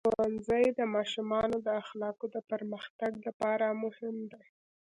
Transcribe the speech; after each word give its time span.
ښوونځی 0.13 0.63
د 0.79 0.81
ماشومانو 0.95 1.55
د 1.65 1.69
اخلاقو 1.81 2.25
د 2.35 2.37
پرمختګ 2.51 3.11
لپاره 3.27 3.65
مهم 3.83 4.15
دی. 4.31 4.45